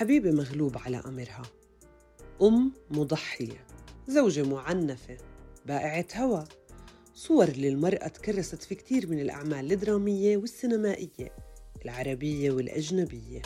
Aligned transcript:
حبيبة 0.00 0.30
مغلوب 0.30 0.78
على 0.78 1.02
أمرها. 1.06 1.42
أم 2.42 2.72
مضحية 2.90 3.66
زوجة 4.08 4.42
معنفة 4.42 5.16
بائعة 5.66 6.06
هوى 6.16 6.44
صور 7.14 7.46
للمرأة 7.50 8.08
تكرست 8.08 8.62
في 8.62 8.74
كتير 8.74 9.10
من 9.10 9.20
الأعمال 9.20 9.72
الدرامية 9.72 10.36
والسينمائية 10.36 11.36
العربية 11.84 12.50
والأجنبية. 12.50 13.42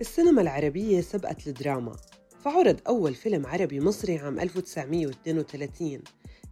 السينما 0.00 0.42
العربية 0.42 1.00
سبقت 1.00 1.46
الدراما. 1.46 1.96
فعرض 2.44 2.80
أول 2.86 3.14
فيلم 3.14 3.46
عربي 3.46 3.80
مصري 3.80 4.18
عام 4.18 4.40
1932 4.40 6.02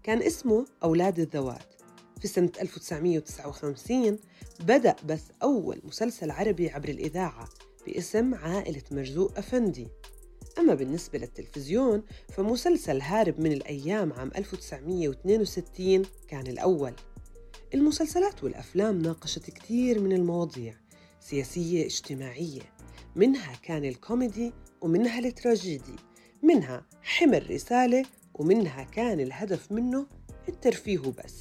كان 0.03 0.23
اسمه 0.23 0.67
أولاد 0.83 1.19
الذوات. 1.19 1.75
في 2.21 2.29
سنة 2.29 2.53
1959 2.61 4.19
بدأ 4.61 4.97
بث 5.09 5.31
أول 5.43 5.81
مسلسل 5.85 6.31
عربي 6.31 6.71
عبر 6.71 6.89
الإذاعة 6.89 7.49
باسم 7.87 8.35
عائلة 8.35 8.83
مرزوق 8.91 9.39
أفندي. 9.39 9.89
أما 10.59 10.75
بالنسبة 10.75 11.19
للتلفزيون 11.19 12.03
فمسلسل 12.29 13.01
هارب 13.01 13.41
من 13.41 13.53
الأيام 13.53 14.13
عام 14.13 14.31
1962 14.37 16.03
كان 16.29 16.47
الأول. 16.47 16.93
المسلسلات 17.75 18.45
والأفلام 18.45 19.03
ناقشت 19.03 19.51
كثير 19.51 20.01
من 20.01 20.13
المواضيع 20.13 20.75
سياسية 21.21 21.87
اجتماعية. 21.87 22.63
منها 23.17 23.53
كان 23.63 23.85
الكوميدي 23.85 24.53
ومنها 24.81 25.19
التراجيدي. 25.19 25.97
منها 26.43 26.87
حمل 27.03 27.51
رسالة 27.51 28.05
ومنها 28.35 28.83
كان 28.85 29.21
الهدف 29.21 29.73
منه 29.73 30.07
الترفيه 30.49 30.99
بس. 30.99 31.41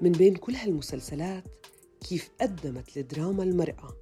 من 0.00 0.12
بين 0.12 0.36
كل 0.36 0.54
هالمسلسلات 0.54 1.44
كيف 2.08 2.30
قدمت 2.40 2.96
الدراما 2.96 3.42
المرأة 3.42 3.96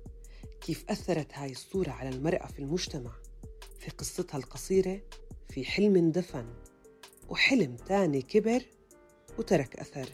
كيف 0.60 0.84
أثرت 0.90 1.34
هاي 1.34 1.50
الصورة 1.52 1.90
على 1.90 2.08
المرأة 2.08 2.46
في 2.46 2.58
المجتمع 2.58 3.12
في 3.80 3.90
قصتها 3.90 4.38
القصيرة 4.38 5.00
في 5.48 5.64
حلم 5.64 6.10
دفن 6.10 6.46
وحلم 7.28 7.76
تاني 7.76 8.22
كبر 8.22 8.62
وترك 9.38 9.76
أثر. 9.76 10.08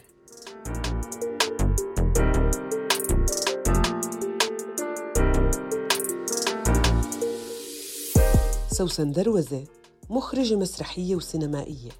سوسن 8.75 9.11
دروزة 9.11 9.63
مخرجة 10.09 10.55
مسرحية 10.55 11.15
وسينمائية. 11.15 11.91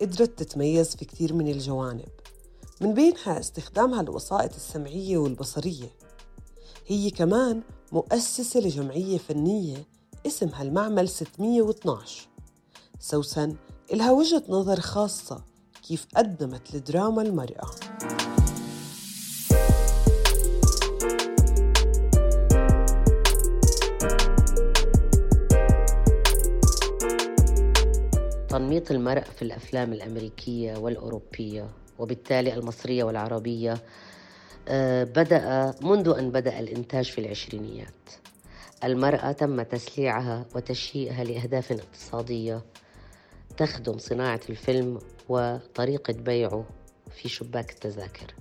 قدرت 0.00 0.42
تتميز 0.42 0.96
في 0.96 1.04
كثير 1.04 1.34
من 1.34 1.48
الجوانب. 1.48 2.08
من 2.80 2.94
بينها 2.94 3.40
استخدامها 3.40 4.00
الوسائط 4.00 4.54
السمعية 4.54 5.18
والبصرية. 5.18 5.90
هي 6.86 7.10
كمان 7.10 7.62
مؤسسة 7.92 8.60
لجمعية 8.60 9.18
فنية 9.18 9.86
اسمها 10.26 10.62
المعمل 10.62 11.08
612 11.08 12.28
سوسن 13.00 13.56
إلها 13.92 14.12
وجهة 14.12 14.42
نظر 14.48 14.80
خاصة 14.80 15.44
كيف 15.88 16.06
قدمت 16.16 16.74
الدراما 16.74 17.22
المرأة 17.22 17.70
تنميط 28.70 28.90
المرأة 28.90 29.20
في 29.20 29.42
الأفلام 29.42 29.92
الأمريكية 29.92 30.76
والأوروبية 30.76 31.68
وبالتالي 31.98 32.54
المصرية 32.54 33.04
والعربية 33.04 33.74
آه، 34.68 35.04
بدأ 35.04 35.74
منذ 35.82 36.14
أن 36.18 36.30
بدأ 36.30 36.60
الإنتاج 36.60 37.10
في 37.10 37.20
العشرينيات. 37.20 38.10
المرأة 38.84 39.32
تم 39.32 39.62
تسليعها 39.62 40.46
وتشييئها 40.54 41.24
لأهداف 41.24 41.72
اقتصادية 41.72 42.62
تخدم 43.56 43.98
صناعة 43.98 44.40
الفيلم 44.50 44.98
وطريقة 45.28 46.12
بيعه 46.12 46.64
في 47.10 47.28
شباك 47.28 47.70
التذاكر. 47.70 48.34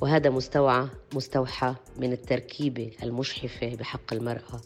وهذا 0.00 0.30
مستوعى 0.30 0.88
مستوحى 1.14 1.74
من 1.96 2.12
التركيبة 2.12 2.92
المشحفة 3.02 3.74
بحق 3.74 4.12
المرأة 4.12 4.60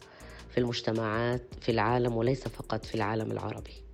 في 0.48 0.58
المجتمعات 0.58 1.42
في 1.60 1.72
العالم 1.72 2.16
وليس 2.16 2.48
فقط 2.48 2.84
في 2.84 2.94
العالم 2.94 3.32
العربي. 3.32 3.89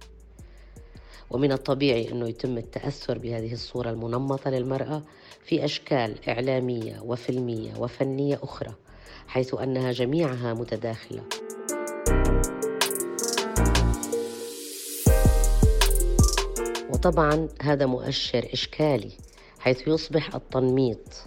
ومن 1.30 1.52
الطبيعي 1.52 2.12
أنه 2.12 2.28
يتم 2.28 2.58
التأثر 2.58 3.18
بهذه 3.18 3.52
الصورة 3.52 3.90
المنمطة 3.90 4.50
للمرأة 4.50 5.02
في 5.44 5.64
أشكال 5.64 6.28
إعلامية 6.28 7.00
وفيلمية 7.00 7.76
وفنية 7.78 8.40
أخرى 8.42 8.74
حيث 9.26 9.54
أنها 9.54 9.92
جميعها 9.92 10.54
متداخلة. 10.54 11.22
وطبعا 16.90 17.48
هذا 17.62 17.86
مؤشر 17.86 18.48
إشكالي 18.52 19.10
حيث 19.58 19.88
يصبح 19.88 20.34
التنميط 20.34 21.26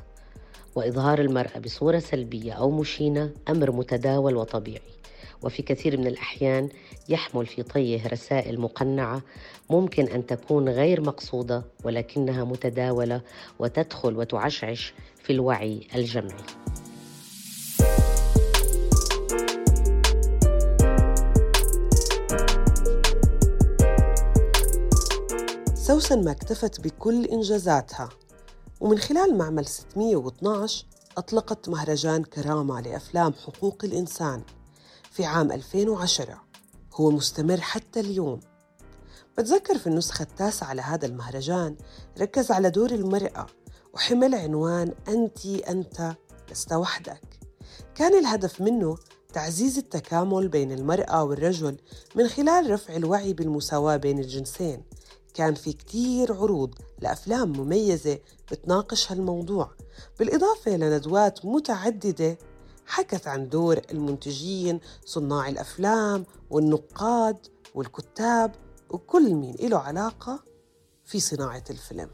وإظهار 0.76 1.20
المرأة 1.20 1.60
بصورة 1.60 2.00
سلبية 2.00 2.54
أو 2.54 2.72
مشينة 2.72 3.31
أمر 3.50 3.72
متداول 3.72 4.36
وطبيعي. 4.36 5.00
وفي 5.44 5.62
كثير 5.62 5.98
من 5.98 6.08
الأحيان 6.08 6.70
يحمل 7.09 7.46
في 7.46 7.64
طيه 7.64 8.08
رسائل 8.08 8.59
مقنعة 8.62 9.22
ممكن 9.70 10.08
أن 10.08 10.25
تكون 10.25 10.70
غير 10.70 11.02
مقصودة 11.02 11.64
ولكنها 11.84 12.44
متداولة 12.44 13.22
وتدخل 13.59 14.16
وتعشعش 14.18 14.94
في 15.24 15.34
الوعي 15.34 15.88
الجمعي. 15.96 16.44
سوسن 25.75 26.24
ما 26.25 26.31
اكتفت 26.31 26.81
بكل 26.81 27.25
إنجازاتها 27.25 28.09
ومن 28.81 28.98
خلال 28.98 29.38
معمل 29.38 29.66
612 29.66 30.86
أطلقت 31.18 31.69
مهرجان 31.69 32.24
كرامة 32.24 32.81
لأفلام 32.81 33.34
حقوق 33.34 33.78
الإنسان 33.84 34.42
في 35.12 35.25
عام 35.25 35.52
2010 35.52 36.49
هو 36.94 37.12
مستمر 37.12 37.62
حتى 37.62 38.00
اليوم. 38.00 38.40
بتذكر 39.38 39.78
في 39.78 39.88
النسخة 39.88 40.24
التاسعة 40.24 40.74
لهذا 40.74 41.06
المهرجان 41.06 41.76
ركز 42.20 42.52
على 42.52 42.70
دور 42.70 42.92
المرأة 42.92 43.48
وحمل 43.94 44.36
عنوان 44.36 44.94
أنت 45.08 45.46
أنت 45.46 46.16
لست 46.52 46.74
وحدك. 46.74 47.22
كان 47.96 48.20
الهدف 48.20 48.62
منه 48.62 48.98
تعزيز 49.34 49.78
التكامل 49.78 50.48
بين 50.48 50.72
المرأة 50.72 51.24
والرجل 51.24 51.78
من 52.16 52.28
خلال 52.28 52.72
رفع 52.72 52.96
الوعي 52.96 53.34
بالمساواة 53.34 53.98
بين 53.98 54.20
الجنسين. 54.20 54.84
كان 55.34 55.54
في 55.54 55.74
كتير 55.74 56.34
عروض 56.34 56.76
لأفلام 57.00 57.52
مميزة 57.52 58.20
بتناقش 58.52 59.12
هالموضوع 59.12 59.72
بالإضافة 60.20 60.72
لندوات 60.78 61.46
متعددة 61.46 62.38
حكت 62.90 63.28
عن 63.28 63.50
دور 63.50 63.82
المنتجين 63.92 64.80
صناع 65.06 65.50
الأفلام 65.50 66.26
والنقاد 66.50 67.38
والكتاب 67.76 68.52
وكل 68.90 69.34
مين 69.34 69.56
له 69.62 69.78
علاقة 69.78 70.40
في 71.06 71.19
صناعة 71.19 71.63
الفيلم. 71.69 72.10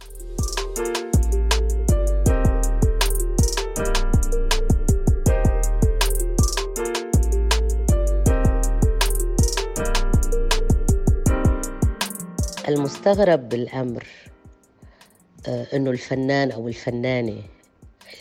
المستغرب 12.67 13.49
بالأمر 13.49 14.07
آه، 15.47 15.67
أنه 15.75 15.91
الفنان 15.91 16.51
أو 16.51 16.67
الفنانة 16.67 17.43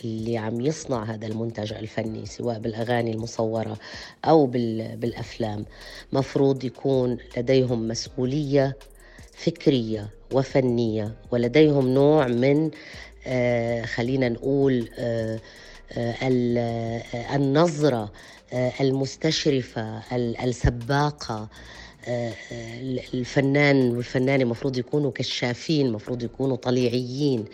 اللي 0.05 0.37
عم 0.37 0.61
يصنع 0.61 1.03
هذا 1.03 1.27
المنتج 1.27 1.73
الفني 1.73 2.25
سواء 2.25 2.59
بالأغاني 2.59 3.11
المصورة 3.11 3.77
أو 4.25 4.45
بالأفلام. 4.45 5.65
مفروض 6.13 6.63
يكون 6.63 7.17
لديهم 7.37 7.87
مسؤولية 7.87 8.77
فكرية 9.33 10.09
وفنية 10.33 11.15
ولديهم 11.31 11.87
نوع 11.89 12.27
من 12.27 12.71
آه 13.27 13.81
خلينا 13.85 14.29
نقول 14.29 14.89
آه 14.99 15.39
آه 15.91 17.35
النظرة 17.35 18.11
آه، 18.53 18.71
المستشرفة 18.81 20.01
السباقة 20.15 21.49
الفنان 23.13 23.95
والفنانة 23.95 24.43
المفروض 24.43 24.77
يكونوا 24.77 25.11
كشافين 25.11 25.85
المفروض 25.85 26.23
يكونوا 26.23 26.55
طليعيين. 26.55 27.45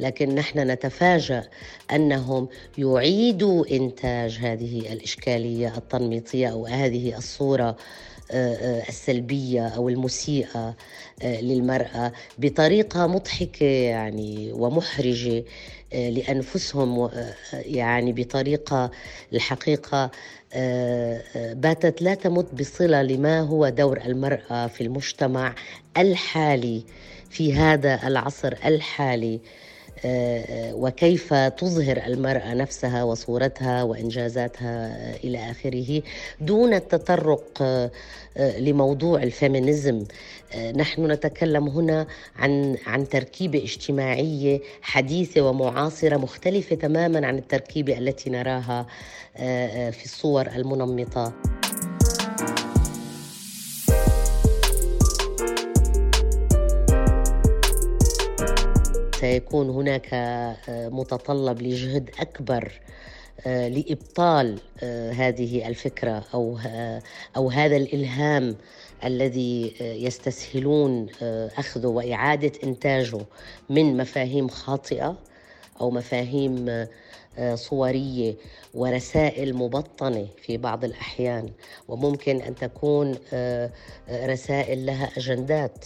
لكن 0.00 0.34
نحن 0.34 0.70
نتفاجأ 0.70 1.44
أنهم 1.92 2.48
يعيدوا 2.78 3.66
إنتاج 3.76 4.38
هذه 4.38 4.92
الإشكالية 4.92 5.76
التنميطية 5.76 6.48
أو 6.48 6.66
هذه 6.66 7.16
الصورة 7.18 7.76
السلبية 8.88 9.68
أو 9.68 9.88
المسيئة 9.88 10.76
للمرأة 11.24 12.12
بطريقة 12.38 13.06
مضحكة 13.06 13.66
يعني 13.66 14.52
ومحرجة. 14.52 15.44
لأنفسهم 15.94 17.10
يعني 17.52 18.12
بطريقة 18.12 18.90
الحقيقة 19.32 20.10
باتت 21.52 22.02
لا 22.02 22.14
تمت 22.14 22.54
بصلة 22.54 23.02
لما 23.02 23.40
هو 23.40 23.68
دور 23.68 24.00
المرأة 24.06 24.66
في 24.66 24.80
المجتمع 24.80 25.54
الحالي 25.98 26.82
في 27.30 27.54
هذا 27.54 28.06
العصر 28.06 28.54
الحالي. 28.64 29.40
وكيف 30.72 31.34
تظهر 31.34 31.96
المرأة 32.06 32.54
نفسها 32.54 33.02
وصورتها 33.02 33.82
وإنجازاتها 33.82 34.96
إلى 35.24 35.50
آخره 35.50 36.02
دون 36.40 36.74
التطرق 36.74 37.62
لموضوع 38.58 39.22
الفيمينيزم. 39.22 40.04
نحن 40.76 41.10
نتكلم 41.10 41.68
هنا 41.68 42.06
عن 42.36 42.76
عن 42.86 43.08
تركيبة 43.08 43.58
اجتماعية 43.58 44.60
حديثة 44.82 45.40
ومعاصرة 45.40 46.16
مختلفة 46.16 46.76
تماما 46.76 47.26
عن 47.26 47.38
التركيبة 47.38 47.98
التي 47.98 48.30
نراها 48.30 48.86
في 49.90 50.04
الصور 50.04 50.46
المنمطة. 50.46 51.32
سيكون 59.24 59.70
هناك 59.70 60.08
آه، 60.12 60.88
متطلب 60.88 61.62
لجهد 61.62 62.10
أكبر 62.18 62.80
آه، 63.46 63.68
لإبطال 63.68 64.58
آه، 64.82 65.12
هذه 65.12 65.68
الفكرة 65.68 66.24
أو 66.34 66.58
أو 67.36 67.50
هذا 67.50 67.76
الإلهام 67.76 68.56
الذي 69.04 69.74
يستسهلون 69.80 71.06
اخذه 71.58 71.86
وإعادة 71.86 72.52
إنتاجه 72.64 73.20
من 73.70 73.96
مفاهيم 73.96 74.48
خاطئة 74.48 75.16
أو 75.80 75.90
مفاهيم 75.90 76.86
صورية 77.54 78.34
ورسائل 78.74 79.54
مبطنة 79.54 80.26
في 80.42 80.56
بعض 80.56 80.84
الأحيان. 80.84 81.50
وممكن 81.88 82.40
أن 82.40 82.54
تكون 82.54 83.14
رسائل 84.10 84.86
لها 84.86 85.10
أجندات. 85.16 85.84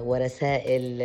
ورسائل 0.00 0.98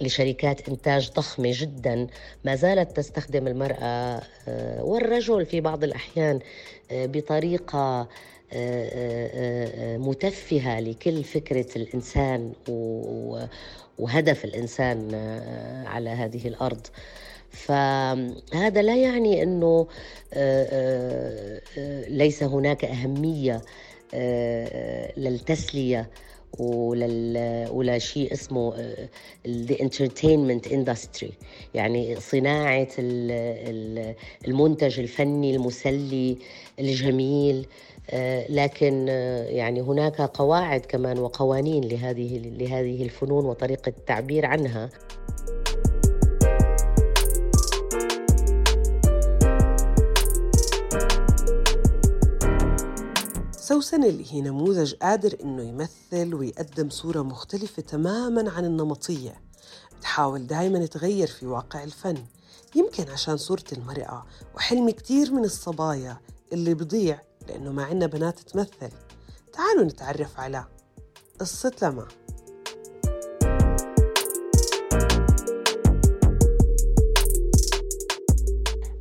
لشركات 0.00 0.68
إنتاج 0.68 1.10
ضخمة 1.12 1.50
جدا. 1.52 2.06
ما 2.44 2.54
زالت 2.54 2.96
تستخدم 2.96 3.46
المرأة 3.46 4.22
آه، 4.48 4.84
والرجل 4.84 5.46
في 5.46 5.60
بعض 5.60 5.84
الأحيان 5.84 6.40
آه، 6.90 7.06
بطريقة 7.06 8.08
متفهة 9.98 10.80
لكل 10.80 11.24
فكرة 11.24 11.66
الإنسان 11.76 12.52
وهدف 13.98 14.44
الإنسان 14.44 15.14
على 15.86 16.10
هذه 16.10 16.48
الأرض. 16.48 16.86
فهذا 17.50 18.82
لا 18.82 18.96
يعني 18.96 19.42
أنه 19.42 19.86
ليس 22.08 22.42
هناك 22.42 22.84
أهمية 22.84 23.62
للتسلية. 25.16 26.10
ولل... 26.58 27.68
ولا 27.70 27.98
شيء 27.98 28.32
اسمه 28.32 28.74
the 29.46 29.74
entertainment 29.74 30.70
industry. 30.72 31.32
يعني 31.74 32.16
صناعة 32.20 32.88
المنتج 34.48 35.00
الفني 35.00 35.56
المسلي 35.56 36.38
الجميل 36.78 37.66
آه، 38.10 38.46
لكن 38.52 39.06
آه، 39.08 39.44
يعني 39.44 39.80
هناك 39.80 40.20
قواعد 40.20 40.80
كمان 40.80 41.18
وقوانين 41.18 41.84
لهذه 41.84 42.38
لهذه 42.38 43.02
الفنون 43.02 43.44
وطريقة 43.46 43.88
التعبير 43.88 44.46
عنها. 44.46 44.90
سوسن 53.68 54.04
اللي 54.04 54.32
هي 54.32 54.40
نموذج 54.40 54.94
قادر 54.94 55.36
إنه 55.42 55.62
يمثل 55.62 56.34
ويقدم 56.34 56.90
صورة 56.90 57.22
مختلفة 57.22 57.82
تماماً 57.82 58.50
عن 58.50 58.64
النمطية. 58.64 59.40
بتحاول 59.98 60.46
دايماً 60.46 60.86
تغير 60.86 61.26
في 61.26 61.46
واقع 61.46 61.84
الفن 61.84 62.16
يمكن 62.74 63.08
عشان 63.08 63.36
صورة 63.36 63.64
المرأة 63.72 64.26
وحلم 64.54 64.90
كتير 64.90 65.32
من 65.32 65.44
الصبايا 65.44 66.20
اللي 66.52 66.74
بضيع 66.74 67.20
لأنه 67.48 67.72
ما 67.72 67.84
عنا 67.84 68.06
بنات 68.06 68.40
تمثل. 68.40 68.90
تعالوا 69.52 69.84
نتعرف 69.84 70.40
على 70.40 70.64
قصة 71.40 71.72
لما. 71.82 72.08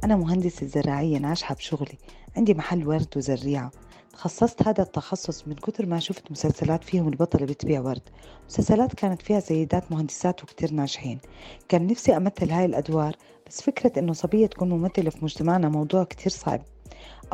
أنا 0.04 0.16
مهندسة 0.16 0.68
زراعية 0.68 1.18
ناجحة 1.18 1.56
بشغلي 1.56 1.98
عندي 2.38 2.54
محل 2.54 2.88
ورد 2.88 3.08
وزريعة. 3.16 3.72
تخصصت 4.16 4.68
هذا 4.68 4.84
التخصص 4.84 5.48
من 5.48 5.56
كتر 5.56 5.86
ما 5.86 6.00
شفت 6.00 6.32
مسلسلات 6.32 6.84
فيهم 6.84 7.08
البطلة 7.08 7.46
بتبيع 7.46 7.82
ورد. 7.82 8.02
مسلسلات 8.50 8.94
كانت 8.94 9.22
فيها 9.22 9.40
سيدات 9.40 9.92
مهندسات 9.92 10.44
وكتير 10.44 10.72
ناجحين. 10.72 11.20
كان 11.70 11.88
نفسي 11.88 12.18
أمثل 12.18 12.52
هاي 12.52 12.66
الأدوار 12.66 13.16
بس 13.48 13.62
فكرة 13.62 14.00
إنه 14.00 14.14
صبية 14.14 14.48
تكون 14.48 14.70
ممثلة 14.70 15.10
في 15.10 15.18
مجتمعنا 15.22 15.70
موضوع 15.70 16.04
كتير 16.04 16.32
صعب. 16.32 16.62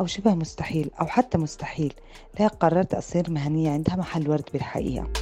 أو 0.00 0.06
شبه 0.06 0.34
مستحيل 0.34 0.90
أو 1.00 1.06
حتى 1.06 1.38
مستحيل. 1.38 1.94
لهيك 2.40 2.52
قررت 2.52 2.94
أصير 2.94 3.30
مهنية 3.30 3.70
عندها 3.70 3.96
محل 3.96 4.30
ورد 4.30 4.48
بالحقيقة. 4.52 5.12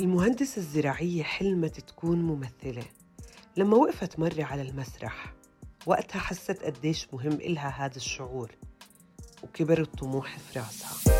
المهندسة 0.00 0.58
الزراعية 0.58 1.22
حلمت 1.22 1.80
تكون 1.80 2.22
ممثلة. 2.22 2.82
لما 3.56 3.76
وقفت 3.76 4.18
مرة 4.18 4.42
على 4.42 4.62
المسرح 4.62 5.37
وقتها 5.86 6.18
حست 6.18 6.62
قديش 6.62 7.08
مهم 7.14 7.32
إلها 7.32 7.68
هذا 7.68 7.96
الشعور 7.96 8.50
وكبر 9.42 9.80
الطموح 9.80 10.38
في 10.38 10.58
راسها. 10.58 11.14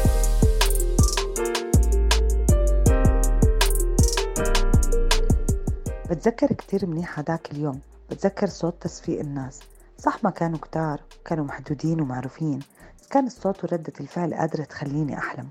بتذكر 6.11 6.53
كتير 6.53 6.87
منيح 6.87 7.19
هداك 7.19 7.53
اليوم 7.53 7.81
بتذكر 8.11 8.47
صوت 8.47 8.83
تصفيق 8.83 9.21
الناس. 9.21 9.61
صح 9.99 10.25
ما 10.25 10.31
كانوا 10.31 10.59
كتار 10.59 11.01
كانوا 11.25 11.45
محدودين 11.45 12.01
ومعروفين 12.01 12.59
بس 13.01 13.09
كان 13.09 13.27
الصوت 13.27 13.65
وردة 13.65 13.93
الفعل 14.01 14.35
قادرة 14.35 14.65
تخليني 14.65 15.19
أحلم. 15.19 15.49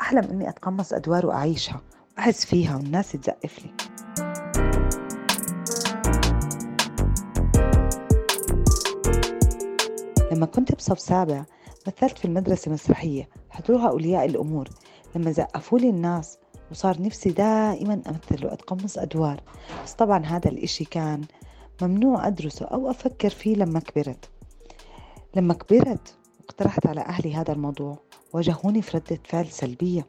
أحلم 0.00 0.24
إني 0.30 0.48
أتقمص 0.48 0.92
أدوار 0.92 1.26
وأعيشها 1.26 1.80
وأحس 2.16 2.44
فيها 2.46 2.76
والناس 2.76 3.12
تزقف 3.12 3.58
لي 3.64 3.70
لما 10.36 10.46
كنت 10.46 10.74
بصف 10.74 11.00
سابع 11.00 11.44
مثلت 11.86 12.18
في 12.18 12.24
المدرسة 12.24 12.70
مسرحية 12.70 13.28
حضروها 13.50 13.88
أولياء 13.88 14.24
الأمور. 14.24 14.68
لما 15.14 15.32
زقفوا 15.32 15.78
لي 15.78 15.90
الناس 15.90 16.38
وصار 16.70 17.02
نفسي 17.02 17.30
دائما 17.30 18.02
أمثل 18.08 18.46
وأتقمص 18.46 18.98
أدوار. 18.98 19.42
بس 19.84 19.92
طبعا 19.92 20.26
هذا 20.26 20.50
الإشي 20.50 20.84
كان 20.84 21.24
ممنوع 21.82 22.26
أدرسه 22.26 22.66
أو 22.66 22.90
أفكر 22.90 23.30
فيه 23.30 23.56
لما 23.56 23.80
كبرت. 23.80 24.30
لما 25.36 25.54
كبرت 25.54 26.14
واقترحت 26.40 26.86
على 26.86 27.00
أهلي 27.00 27.34
هذا 27.34 27.52
الموضوع 27.52 27.98
واجهوني 28.32 28.82
في 28.82 28.96
ردة 28.96 29.20
فعل 29.24 29.46
سلبية. 29.46 30.06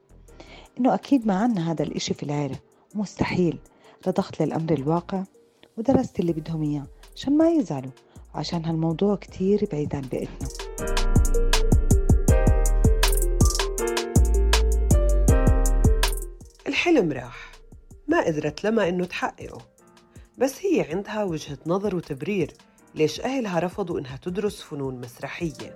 إنه 0.79 0.93
أكيد 0.93 1.27
ما 1.27 1.35
عنا 1.35 1.71
هذا 1.71 1.83
الإشي 1.83 2.13
في 2.13 2.23
العيلة 2.23 2.59
مستحيل. 2.95 3.59
رضخت 4.07 4.41
للأمر 4.41 4.73
الواقع 4.73 5.23
ودرست 5.77 6.19
اللي 6.19 6.33
بدهم 6.33 6.63
إياه 6.63 6.87
عشان 7.15 7.37
ما 7.37 7.49
يزعلوا. 7.49 7.91
عشان 8.37 8.65
هالموضوع 8.65 9.15
كتير 9.15 9.67
بعيد 9.71 9.95
عن 9.95 10.01
بيئتنا 10.01 10.47
الحلم 16.67 17.11
راح 17.11 17.51
ما 18.07 18.25
قدرت 18.25 18.63
لما 18.63 18.89
إنه 18.89 19.05
تحققه. 19.05 19.57
بس 20.37 20.65
هي 20.65 20.81
عندها 20.81 21.23
وجهة 21.23 21.57
نظر 21.65 21.95
وتبرير 21.95 22.53
ليش 22.95 23.21
أهلها 23.21 23.59
رفضوا 23.59 23.99
إنها 23.99 24.17
تدرس 24.17 24.61
فنون 24.61 25.01
مسرحية. 25.01 25.75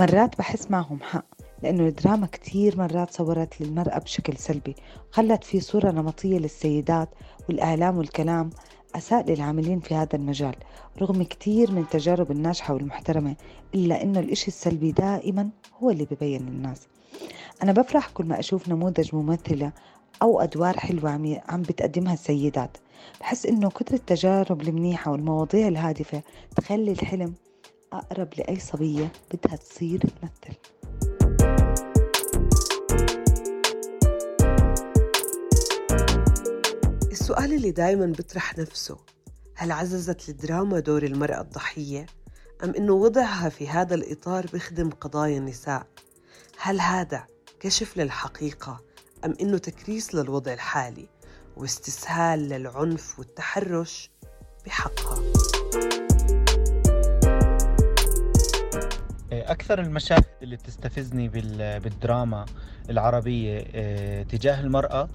مرات 0.00 0.38
بحس 0.38 0.70
معهم 0.70 1.02
حق 1.02 1.26
لأنه 1.62 1.86
الدراما 1.86 2.26
كتير 2.26 2.78
مرات 2.78 3.10
صورت 3.10 3.60
للمرأة 3.60 3.98
بشكل 3.98 4.36
سلبي 4.36 4.76
خلت 5.10 5.44
في 5.44 5.60
صورة 5.60 5.90
نمطية 5.90 6.38
للسيدات 6.38 7.08
والإعلام 7.48 7.98
والكلام. 7.98 8.50
أساء 8.94 9.30
للعاملين 9.30 9.80
في 9.80 9.94
هذا 9.94 10.16
المجال 10.16 10.54
رغم 11.02 11.22
كتير 11.22 11.72
من 11.72 11.78
التجارب 11.78 12.30
الناجحة 12.30 12.74
والمحترمة 12.74 13.36
إلا 13.74 14.02
إنه 14.02 14.20
الإشي 14.20 14.48
السلبي 14.48 14.92
دائما 14.92 15.48
هو 15.82 15.90
اللي 15.90 16.06
ببين 16.10 16.46
للناس 16.46 16.86
أنا 17.62 17.72
بفرح 17.72 18.08
كل 18.08 18.24
ما 18.24 18.38
أشوف 18.38 18.68
نموذج 18.68 19.14
ممثلة 19.14 19.72
أو 20.22 20.40
أدوار 20.40 20.78
حلوة 20.78 21.40
عم 21.48 21.62
بتقدمها 21.62 22.14
السيدات. 22.14 22.76
بحس 23.20 23.46
إنه 23.46 23.68
كتر 23.70 23.94
التجارب 23.94 24.62
المنيحة 24.62 25.10
والمواضيع 25.10 25.68
الهادفة 25.68 26.22
تخلي 26.56 26.92
الحلم 26.92 27.34
أقرب 27.92 28.28
لأي 28.38 28.58
صبية 28.58 29.12
بدها 29.34 29.56
تصير 29.56 30.00
تمثل. 30.00 30.58
السؤال 37.28 37.52
اللي 37.52 37.70
دايما 37.70 38.06
بيطرح 38.06 38.58
نفسه 38.58 38.98
هل 39.54 39.72
عززت 39.72 40.28
الدراما 40.28 40.80
دور 40.80 41.02
المرأة 41.02 41.40
الضحية؟ 41.40 42.06
أم 42.64 42.74
إنه 42.74 42.92
وضعها 42.92 43.48
في 43.48 43.68
هذا 43.68 43.94
الإطار 43.94 44.46
بخدم 44.52 44.90
قضايا 44.90 45.38
النساء؟ 45.38 45.86
هل 46.58 46.80
هذا 46.80 47.26
كشف 47.60 47.96
للحقيقة 47.96 48.80
أم 49.24 49.34
إنه 49.40 49.58
تكريس 49.58 50.14
للوضع 50.14 50.52
الحالي 50.52 51.08
واستسهال 51.56 52.48
للعنف 52.48 53.18
والتحرش 53.18 54.10
بحقها؟ 54.66 55.22
أكثر 59.32 59.80
المشاهد 59.80 60.24
اللي 60.42 60.56
بتستفزني 60.56 61.28
بالدراما 61.78 62.46
العربية 62.90 63.66
آه، 63.74 64.22
تجاه 64.22 64.60
المرأة 64.60 65.08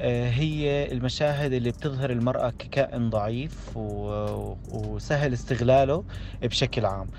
هي 0.00 0.92
المشاهد 0.92 1.52
اللي 1.52 1.70
بتظهر 1.70 2.10
المرأة 2.10 2.50
ككائن 2.50 3.10
ضعيف 3.10 3.70
وسهل 3.76 5.32
استغلاله 5.32 6.04
بشكل 6.42 6.86
عام. 6.86 7.10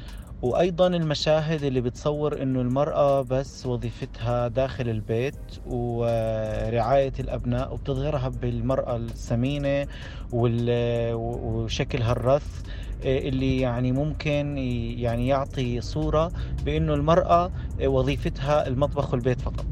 وأيضا 0.41 0.87
المشاهد 0.87 1.63
اللي 1.63 1.81
بتصور 1.81 2.41
أنه 2.41 2.61
المرأة 2.61 3.21
بس 3.21 3.65
وظيفتها 3.65 4.47
داخل 4.47 4.89
البيت 4.89 5.35
ورعاية 5.65 7.13
الأبناء 7.19 7.73
وبتظهرها 7.73 8.29
بالمرأة 8.29 8.95
السمينة 8.95 9.87
وشكلها 10.31 12.11
الرث 12.11 12.61
آه، 13.01 13.19
اللي 13.19 13.59
يعني 13.59 13.91
ممكن 13.91 14.57
يعني 14.97 15.27
يعطي 15.27 15.81
صورة 15.81 16.31
بأنه 16.61 16.93
المرأة 16.93 17.51
وظيفتها 17.83 18.67
المطبخ 18.67 19.13
والبيت 19.13 19.41
فقط. 19.41 19.68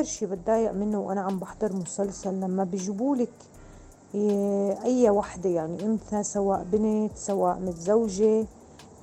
أكتر 0.00 0.12
شي 0.12 0.26
بتضايق 0.26 0.72
منه 0.72 1.00
وأنا 1.00 1.20
عم 1.20 1.38
بحضر 1.38 1.72
مسلسل 1.72 2.40
لما 2.40 2.64
بيجيبولك 2.64 3.32
أي 4.84 5.10
وحدة 5.10 5.50
يعني 5.50 5.82
أنثى 5.82 6.22
سواء 6.22 6.66
بنت 6.72 7.16
سواء 7.16 7.58
متزوجة 7.58 8.46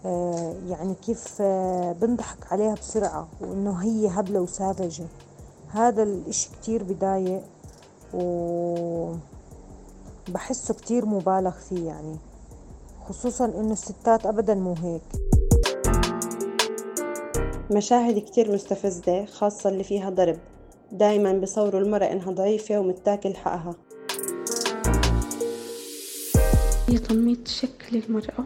آه، 0.05 0.55
يعني 0.69 0.93
كيف 1.05 1.37
آه، 1.41 1.91
بنضحك 1.91 2.51
عليها 2.51 2.73
بسرعة 2.73 3.27
وإنه 3.41 3.71
هي 3.71 4.07
هبلة 4.07 4.39
وساذجة. 4.39 5.05
هذا 5.69 6.03
الإشي 6.03 6.49
كتير 6.61 6.83
بضايق 6.83 7.43
و 8.13 9.13
بحسه 10.27 10.73
كتير 10.73 11.05
مبالغ 11.05 11.51
فيه 11.51 11.87
يعني 11.87 12.17
خصوصا 13.09 13.45
إنه 13.45 13.73
الستات 13.73 14.25
أبدا 14.25 14.55
مو 14.55 14.73
هيك. 14.73 15.01
مشاهد 17.71 18.19
كتير 18.19 18.51
مستفزة 18.51 19.25
خاصة 19.25 19.69
اللي 19.69 19.83
فيها 19.83 20.09
ضرب. 20.09 20.37
دايما 20.91 21.33
بصوروا 21.33 21.81
المرأة 21.81 22.11
إنها 22.11 22.31
ضعيفة 22.31 22.79
ومتاكل 22.79 23.35
حقها. 23.35 23.75
هي 26.87 26.97
تنميط 26.97 27.47
شكل 27.47 27.97
المرأة. 27.97 28.45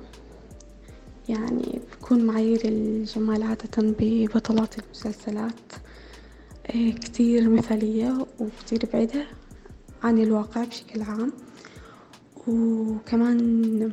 يعني 1.30 1.80
بكون 1.92 2.26
معايير 2.26 2.62
الجمال 2.66 3.44
عادة 3.44 3.70
ببطلات 3.78 4.80
المسلسلات. 4.80 5.74
آه، 6.68 6.92
كتير 6.92 7.50
مثالية 7.50 8.26
وكتير 8.40 8.90
بعيدة 8.94 9.26
عن 10.04 10.18
الواقع 10.18 10.64
بشكل 10.64 11.02
عام. 11.02 11.34
وكمان 12.48 13.92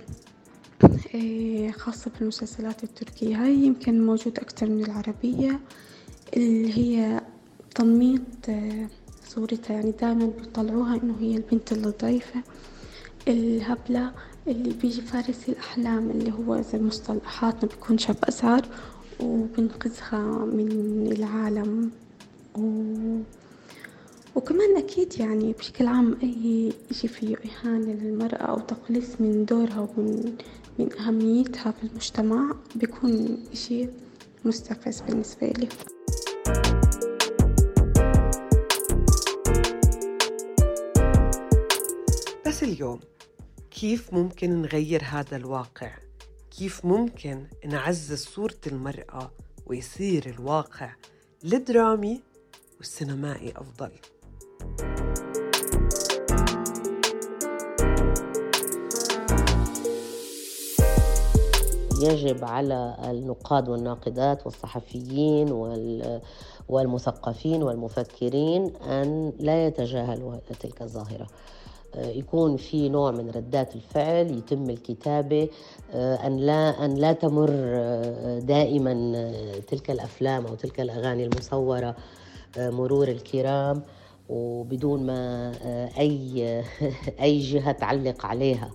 آه، 1.15 1.71
خاصة 1.71 2.11
بالمسلسلات 2.19 2.85
التركية. 2.85 3.45
هاي 3.45 3.55
يمكن 3.55 4.07
موجود 4.07 4.39
أكتر 4.39 4.67
من 4.67 4.85
العربية 4.85 5.61
اللي 6.37 6.79
هي 6.79 7.21
تنميط 7.79 8.21
آه، 8.49 8.89
صورتها 9.29 9.75
يعني 9.75 9.91
دايما 9.91 10.27
بيطلعوها 10.27 10.97
إنه 11.03 11.17
هي 11.21 11.37
البنت 11.37 11.73
الضعيفة 11.73 12.43
الهبلة 13.29 14.13
اللي 14.47 14.71
بيجي 14.83 15.01
فارس 15.03 15.49
الأحلام 15.49 16.11
اللي 16.11 16.33
هو 16.33 16.61
زي 16.61 16.79
مصطلحاتنا 16.79 17.69
بيكون 17.71 17.99
شاب 17.99 18.17
أزهر 18.25 18.67
وبنقذها 19.21 20.21
من 20.45 20.69
العالم. 21.13 21.91
و... 22.59 22.63
وكمان 24.37 24.77
أكيد 24.77 25.21
يعني 25.21 25.53
بشكل 25.53 25.87
عام 25.87 26.17
أي 26.23 26.73
إشي 26.91 27.09
فيه 27.09 27.37
إهانة 27.37 27.93
للمرأة 27.93 28.43
أو 28.43 28.59
تقليص 28.59 29.21
من 29.21 29.45
دورها 29.45 29.89
ومن 29.97 30.37
من 30.79 30.93
أهميتها 31.01 31.71
في 31.73 31.85
المجتمع 31.87 32.55
بيكون 32.77 33.39
إشي 33.53 33.89
مستفز 34.45 35.01
بالنسبة 35.01 35.47
لي. 35.47 35.69
اليوم 42.79 43.01
كيف 43.71 44.15
ممكن 44.15 44.63
نغير 44.63 45.03
هذا 45.05 45.37
الواقع؟ 45.37 45.91
كيف 46.59 46.85
ممكن 46.85 47.47
نعزز 47.67 48.25
صورة 48.25 48.61
المرأة 48.67 49.31
ويصير 49.67 50.27
الواقع 50.27 50.95
الدرامي 51.45 52.21
والسينمائي 52.79 53.53
أفضل؟ 53.57 53.91
يجب 62.03 62.45
على 62.45 62.97
النقاد 63.05 63.69
والناقدات 63.69 64.47
والصحفيين 64.47 65.53
والمثقفين 66.69 67.63
والمفكرين 67.63 68.77
أن 68.77 69.33
لا 69.39 69.67
يتجاهلوا 69.67 70.37
تلك 70.61 70.83
الظاهرة 70.83 71.27
يكون 71.97 72.57
في 72.57 72.89
نوع 72.89 73.11
من 73.11 73.31
ردات 73.31 73.75
الفعل 73.75 74.31
يتم 74.31 74.71
الكتابة 74.71 75.49
أن 75.95 76.37
لا 76.37 76.85
أن 76.85 76.95
لا 76.95 77.13
تمر 77.13 77.51
دائما 78.39 79.33
تلك 79.69 79.91
الأفلام 79.91 80.47
أو 80.47 80.55
تلك 80.55 80.81
الأغاني 80.81 81.25
المصورة 81.25 81.97
مرور 82.57 83.09
الكرام 83.09 83.83
وبدون 84.29 85.07
ما 85.07 85.53
أي 85.99 86.65
أي 87.23 87.39
جهة 87.39 87.73
تعلق 87.73 88.27
عليها. 88.27 88.71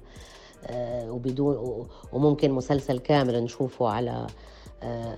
وبدون 1.10 1.88
وممكن 2.14 2.52
مسلسل 2.52 3.00
كامل 3.00 3.44
نشوفه 3.44 3.88
على 3.88 4.30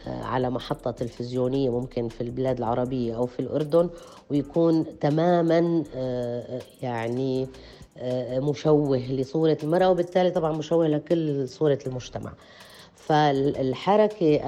على 0.05 0.49
محطة 0.49 0.91
تلفزيونية 0.91 1.69
ممكن 1.69 2.09
في 2.09 2.21
البلاد 2.21 2.57
العربية 2.57 3.15
أو 3.15 3.25
في 3.25 3.39
الأردن 3.39 3.89
ويكون 4.29 4.99
تماما 4.99 5.83
يعني 6.81 7.47
مشوه 8.39 8.97
لصورة 8.97 9.57
المرأة 9.63 9.89
وبالتالي 9.89 10.31
طبعا 10.31 10.51
مشوه 10.51 10.87
لكل 10.87 11.47
صورة 11.49 11.79
المجتمع. 11.87 12.33
فالحركة 12.95 14.39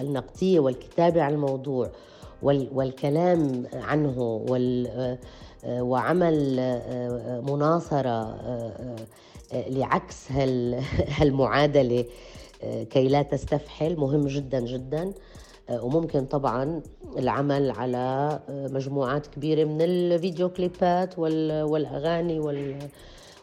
النقدية 0.00 0.60
والكتابة 0.60 1.22
عن 1.22 1.32
الموضوع 1.34 1.90
والكلام 2.42 3.66
عنه 3.72 4.44
وعمل 5.66 6.56
مناصرة 7.48 8.36
لعكس 9.52 10.32
هالمعادلة 11.18 12.04
كي 12.90 13.08
لا 13.08 13.22
تستفحل 13.22 13.96
مهم 13.96 14.26
جدا 14.26 14.60
جدا. 14.60 15.12
وممكن 15.80 16.24
طبعا 16.24 16.82
العمل 17.18 17.70
على 17.70 18.38
مجموعات 18.48 19.26
كبيرة 19.26 19.64
من 19.64 19.82
الفيديو 19.82 20.48
كليبات 20.48 21.18
والأغاني 21.18 22.40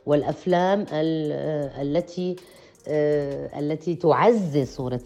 والأفلام 0.05 0.85
التي 0.91 2.35
التي 3.57 3.95
تعزز 3.95 4.75
صورة 4.75 5.01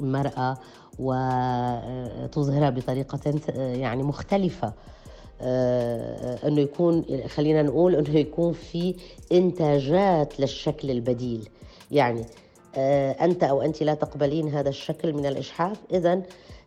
المرأة 0.00 0.56
وتظهرها 0.98 2.70
بطريقة 2.70 3.34
يعني 3.56 4.02
مختلفة. 4.02 4.72
أنه 6.44 6.60
يكون 6.60 7.04
خلينا 7.26 7.62
نقول 7.62 7.94
أنه 7.94 8.16
يكون 8.16 8.52
في 8.52 8.94
إنتاجات 9.32 10.40
للشكل 10.40 10.90
البديل. 10.90 11.48
يعني 11.90 12.24
أنت 13.20 13.44
أو 13.44 13.62
أنت 13.62 13.82
لا 13.82 13.94
تقبلين 13.94 14.48
هذا 14.48 14.68
الشكل 14.68 15.12
من 15.12 15.26
الإشحاف 15.26 15.80
اذا 15.92 16.22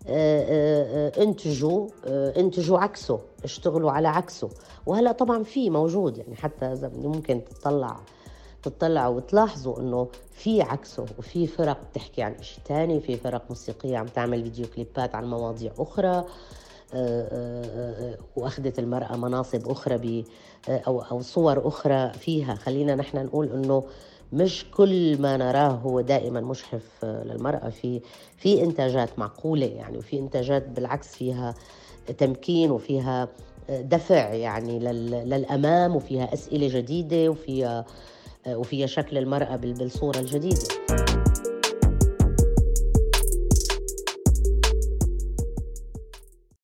انتجوا 0.07 1.87
انتجوا 2.07 2.79
عكسه 2.79 3.19
اشتغلوا 3.43 3.91
على 3.91 4.07
عكسه. 4.07 4.49
وهلا 4.85 5.11
طبعا 5.11 5.43
في 5.43 5.69
موجود 5.69 6.17
يعني 6.17 6.35
حتى 6.35 6.89
ممكن 6.93 7.41
تطلع 7.45 7.99
تطلعوا 8.63 9.15
وتلاحظوا 9.15 9.79
إنه 9.79 10.07
في 10.31 10.61
عكسه 10.61 11.05
وفي 11.17 11.47
فرق 11.47 11.77
بتحكي 11.91 12.21
عن 12.21 12.41
شيء 12.41 12.59
ثاني 12.67 12.99
في 12.99 13.17
فرق 13.17 13.43
موسيقية 13.49 13.97
عم 13.97 14.05
تعمل 14.05 14.43
فيديو 14.43 14.65
كليبات 14.75 15.15
عن 15.15 15.29
مواضيع 15.29 15.71
أخرى 15.79 16.25
وأخذت 18.35 18.79
المرأة 18.79 19.17
مناصب 19.17 19.69
أخرى 19.71 20.23
أو 20.69 21.01
أو 21.01 21.21
صور 21.21 21.67
أخرى 21.67 22.13
فيها. 22.13 22.55
خلينا 22.55 22.95
نحن 22.95 23.25
نقول 23.25 23.51
إنه 23.51 23.83
مش 24.33 24.65
كل 24.71 25.21
ما 25.21 25.37
نراه 25.37 25.67
هو 25.69 26.01
دائما 26.01 26.41
مشحف 26.41 27.05
للمرأة 27.05 27.69
في 27.69 28.01
في 28.37 28.63
إنتاجات 28.63 29.19
معقولة 29.19 29.65
يعني 29.65 29.97
وفي 29.97 30.19
إنتاجات 30.19 30.67
بالعكس 30.67 31.15
فيها 31.15 31.53
تمكين 32.17 32.71
وفيها 32.71 33.27
دفع 33.69 34.33
يعني 34.33 34.79
للأمام 34.79 35.95
وفيها 35.95 36.33
أسئلة 36.33 36.67
جديدة 36.79 37.29
وفيها 37.29 37.85
وفيها 38.47 38.87
شكل 38.87 39.17
المرأة 39.17 39.55
بالصورة 39.55 40.19
الجديدة. 40.19 41.24